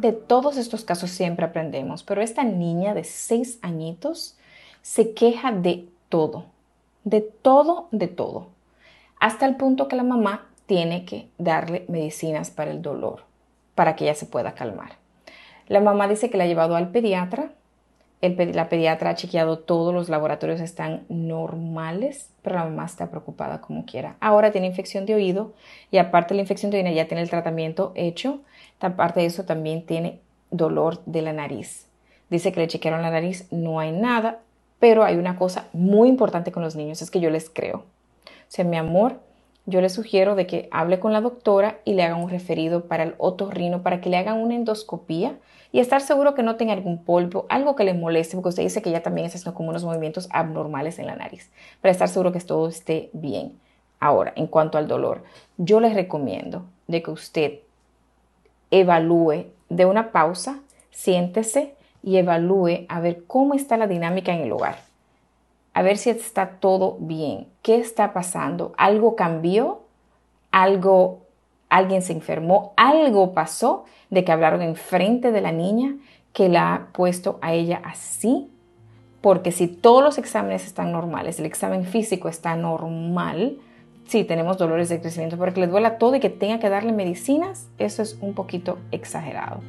De 0.00 0.12
todos 0.12 0.56
estos 0.56 0.84
casos 0.84 1.10
siempre 1.10 1.44
aprendemos, 1.44 2.02
pero 2.02 2.22
esta 2.22 2.44
niña 2.44 2.94
de 2.94 3.04
seis 3.04 3.58
añitos 3.62 4.36
se 4.82 5.12
queja 5.12 5.52
de 5.52 5.88
todo, 6.08 6.46
de 7.04 7.20
todo, 7.20 7.88
de 7.90 8.08
todo, 8.08 8.48
hasta 9.18 9.46
el 9.46 9.56
punto 9.56 9.88
que 9.88 9.96
la 9.96 10.02
mamá 10.02 10.46
tiene 10.66 11.04
que 11.04 11.28
darle 11.38 11.84
medicinas 11.88 12.50
para 12.50 12.70
el 12.70 12.80
dolor, 12.80 13.24
para 13.74 13.96
que 13.96 14.04
ella 14.04 14.14
se 14.14 14.26
pueda 14.26 14.54
calmar. 14.54 14.92
La 15.68 15.80
mamá 15.80 16.08
dice 16.08 16.30
que 16.30 16.38
la 16.38 16.44
ha 16.44 16.48
llevado 16.48 16.76
al 16.76 16.90
pediatra, 16.90 17.52
la 18.22 18.68
pediatra 18.68 19.10
ha 19.10 19.14
chequeado 19.14 19.58
todos 19.58 19.94
los 19.94 20.08
laboratorios 20.08 20.60
están 20.60 21.04
normales, 21.08 22.30
pero 22.42 22.56
la 22.56 22.64
mamá 22.64 22.84
está 22.84 23.10
preocupada 23.10 23.60
como 23.60 23.86
quiera. 23.86 24.16
Ahora 24.20 24.52
tiene 24.52 24.66
infección 24.66 25.06
de 25.06 25.14
oído 25.14 25.54
y 25.90 25.98
aparte 25.98 26.34
de 26.34 26.36
la 26.36 26.42
infección 26.42 26.70
de 26.70 26.78
oído 26.78 26.92
ya 26.92 27.08
tiene 27.08 27.22
el 27.22 27.30
tratamiento 27.30 27.92
hecho 27.94 28.40
Aparte 28.80 29.20
de 29.20 29.26
eso, 29.26 29.44
también 29.44 29.84
tiene 29.84 30.20
dolor 30.50 31.02
de 31.04 31.22
la 31.22 31.32
nariz. 31.32 31.86
Dice 32.30 32.52
que 32.52 32.60
le 32.60 32.68
chequearon 32.68 33.02
la 33.02 33.10
nariz, 33.10 33.46
no 33.50 33.78
hay 33.78 33.92
nada, 33.92 34.38
pero 34.78 35.04
hay 35.04 35.16
una 35.16 35.36
cosa 35.36 35.68
muy 35.72 36.08
importante 36.08 36.50
con 36.50 36.62
los 36.62 36.76
niños, 36.76 37.02
es 37.02 37.10
que 37.10 37.20
yo 37.20 37.28
les 37.30 37.50
creo. 37.50 37.78
O 37.78 38.48
sea, 38.48 38.64
mi 38.64 38.78
amor, 38.78 39.20
yo 39.66 39.80
le 39.80 39.88
sugiero 39.88 40.34
de 40.34 40.46
que 40.46 40.68
hable 40.70 41.00
con 41.00 41.12
la 41.12 41.20
doctora 41.20 41.78
y 41.84 41.94
le 41.94 42.02
hagan 42.02 42.22
un 42.22 42.30
referido 42.30 42.84
para 42.84 43.04
el 43.04 43.14
otorrino, 43.18 43.82
para 43.82 44.00
que 44.00 44.10
le 44.10 44.16
hagan 44.16 44.38
una 44.38 44.54
endoscopía 44.54 45.36
y 45.72 45.80
estar 45.80 46.00
seguro 46.00 46.34
que 46.34 46.42
no 46.42 46.56
tenga 46.56 46.72
algún 46.72 47.04
polvo, 47.04 47.46
algo 47.48 47.76
que 47.76 47.84
le 47.84 47.94
moleste, 47.94 48.36
porque 48.36 48.48
usted 48.48 48.62
dice 48.62 48.82
que 48.82 48.90
ella 48.90 49.02
también 49.02 49.26
está 49.26 49.38
haciendo 49.38 49.56
como 49.56 49.70
unos 49.70 49.84
movimientos 49.84 50.28
abnormales 50.32 50.98
en 50.98 51.06
la 51.06 51.16
nariz, 51.16 51.50
para 51.80 51.92
estar 51.92 52.08
seguro 52.08 52.32
que 52.32 52.40
todo 52.40 52.68
esté 52.68 53.10
bien. 53.12 53.58
Ahora, 54.00 54.32
en 54.34 54.46
cuanto 54.46 54.78
al 54.78 54.88
dolor, 54.88 55.22
yo 55.58 55.78
les 55.78 55.94
recomiendo 55.94 56.64
de 56.88 57.02
que 57.02 57.10
usted 57.10 57.60
evalúe, 58.70 59.46
de 59.68 59.84
una 59.84 60.10
pausa, 60.10 60.60
siéntese 60.90 61.74
y 62.02 62.16
evalúe 62.16 62.86
a 62.88 63.00
ver 63.00 63.24
cómo 63.26 63.54
está 63.54 63.76
la 63.76 63.86
dinámica 63.86 64.32
en 64.32 64.40
el 64.40 64.52
hogar. 64.52 64.89
A 65.80 65.82
ver 65.82 65.96
si 65.96 66.10
está 66.10 66.58
todo 66.60 66.98
bien. 67.00 67.46
¿Qué 67.62 67.76
está 67.76 68.12
pasando? 68.12 68.74
¿Algo 68.76 69.16
cambió? 69.16 69.80
¿Algo, 70.50 71.22
alguien 71.70 72.02
se 72.02 72.12
enfermó? 72.12 72.74
¿Algo 72.76 73.32
pasó 73.32 73.86
de 74.10 74.22
que 74.22 74.30
hablaron 74.30 74.60
enfrente 74.60 75.32
de 75.32 75.40
la 75.40 75.52
niña 75.52 75.96
que 76.34 76.50
la 76.50 76.74
ha 76.74 76.86
puesto 76.88 77.38
a 77.40 77.54
ella 77.54 77.80
así? 77.82 78.50
Porque 79.22 79.52
si 79.52 79.68
todos 79.68 80.04
los 80.04 80.18
exámenes 80.18 80.66
están 80.66 80.92
normales, 80.92 81.38
el 81.38 81.46
examen 81.46 81.86
físico 81.86 82.28
está 82.28 82.56
normal, 82.56 83.56
sí, 84.06 84.24
tenemos 84.24 84.58
dolores 84.58 84.90
de 84.90 85.00
crecimiento, 85.00 85.38
pero 85.38 85.54
que 85.54 85.60
le 85.60 85.66
duela 85.66 85.96
todo 85.96 86.14
y 86.14 86.20
que 86.20 86.28
tenga 86.28 86.58
que 86.58 86.68
darle 86.68 86.92
medicinas, 86.92 87.70
eso 87.78 88.02
es 88.02 88.18
un 88.20 88.34
poquito 88.34 88.76
exagerado. 88.92 89.62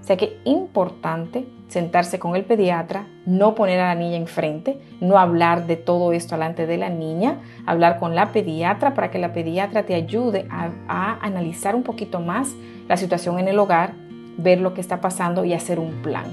O 0.00 0.04
sea 0.04 0.16
que 0.16 0.38
importante 0.44 1.46
sentarse 1.68 2.18
con 2.18 2.34
el 2.34 2.44
pediatra, 2.44 3.06
no 3.26 3.54
poner 3.54 3.80
a 3.80 3.94
la 3.94 4.00
niña 4.00 4.16
enfrente, 4.16 4.80
no 5.00 5.18
hablar 5.18 5.66
de 5.66 5.76
todo 5.76 6.12
esto 6.12 6.34
delante 6.34 6.66
de 6.66 6.78
la 6.78 6.88
niña, 6.90 7.38
hablar 7.66 7.98
con 8.00 8.14
la 8.14 8.32
pediatra 8.32 8.94
para 8.94 9.10
que 9.10 9.18
la 9.18 9.32
pediatra 9.32 9.84
te 9.84 9.94
ayude 9.94 10.46
a, 10.50 10.70
a 10.88 11.24
analizar 11.24 11.76
un 11.76 11.82
poquito 11.82 12.20
más 12.20 12.54
la 12.88 12.96
situación 12.96 13.38
en 13.38 13.48
el 13.48 13.58
hogar, 13.58 13.92
ver 14.36 14.60
lo 14.60 14.74
que 14.74 14.80
está 14.80 15.00
pasando 15.00 15.44
y 15.44 15.52
hacer 15.52 15.78
un 15.78 16.02
plan. 16.02 16.24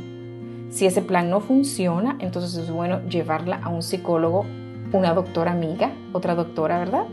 Si 0.72 0.86
ese 0.86 1.02
plan 1.02 1.30
no 1.30 1.40
funciona, 1.40 2.18
entonces 2.20 2.56
es 2.56 2.72
bueno 2.72 3.02
llevarla 3.08 3.60
a 3.64 3.70
un 3.70 3.84
psicólogo, 3.84 4.46
una 4.92 5.14
doctora 5.14 5.52
amiga, 5.52 5.92
otra 6.14 6.34
doctora, 6.34 6.80
¿verdad? 6.80 7.06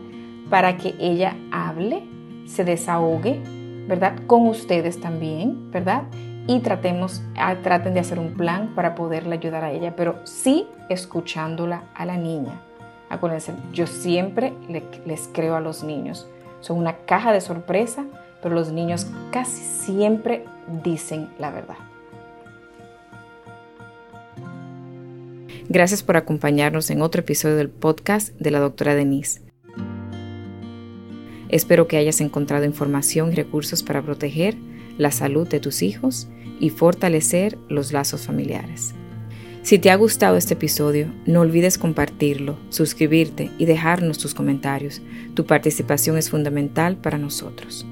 para 0.51 0.77
que 0.77 0.95
ella 0.99 1.37
hable, 1.51 2.05
se 2.47 2.65
desahogue, 2.65 3.41
¿verdad? 3.89 4.15
Con 4.27 4.47
ustedes 4.47 5.01
también, 5.01 5.71
¿verdad? 5.71 6.05
Y 6.47 6.61
tratemos, 6.61 7.23
ah, 7.37 7.57
traten 7.63 7.95
de 7.95 8.01
hacer 8.01 8.19
un 8.19 8.35
plan 8.35 8.75
para 8.75 8.95
poderle 8.95 9.37
ayudar 9.37 9.65
a 9.65 9.73
ella, 9.73 9.95
pero 9.97 10.21
sí 10.25 10.67
escuchándola 10.91 11.85
a 11.95 12.05
la 12.05 12.19
niña. 12.19 12.61
Acuérdense, 13.09 13.55
yo 13.73 13.87
siempre 13.87 14.53
les 15.07 15.29
creo 15.33 15.57
a 15.57 15.61
los 15.61 15.85
niños. 15.85 16.29
Son 16.61 16.79
una 16.79 16.97
caja 17.07 17.33
de 17.33 17.41
sorpresa, 17.41 18.05
pero 18.43 18.55
los 18.55 18.73
niños 18.73 19.07
casi 19.31 19.63
siempre 19.63 20.45
dicen 20.83 21.31
la 21.39 21.51
verdad. 21.51 21.77
Gracias 25.69 26.03
por 26.03 26.19
acompañarnos 26.19 26.91
en 26.91 27.01
otro 27.01 27.21
episodio 27.21 27.57
del 27.57 27.71
podcast 27.71 28.39
de 28.39 28.51
la 28.51 28.61
doctora 28.61 28.95
Denise. 28.95 29.41
Espero 31.49 31.89
que 31.89 31.97
hayas 31.97 32.21
encontrado 32.21 32.65
información 32.65 33.33
y 33.33 33.35
recursos 33.35 33.83
para 33.83 34.03
proteger 34.03 34.57
la 34.99 35.11
salud 35.11 35.49
de 35.49 35.61
tus 35.61 35.83
hijos 35.83 36.29
y 36.61 36.71
fortalecer 36.71 37.59
los 37.69 37.93
lazos 37.93 38.23
familiares. 38.23 38.95
Si 39.63 39.79
te 39.79 39.91
ha 39.91 39.97
gustado 39.97 40.37
este 40.37 40.55
episodio, 40.55 41.11
no 41.25 41.41
olvides 41.41 41.79
compartirlo, 41.79 42.59
suscribirte 42.69 43.51
y 43.59 43.65
dejarnos 43.65 44.19
tus 44.19 44.35
comentarios. 44.35 45.01
Tu 45.33 45.47
participación 45.47 46.19
es 46.19 46.29
fundamental 46.29 46.99
para 46.99 47.17
nosotros. 47.17 47.87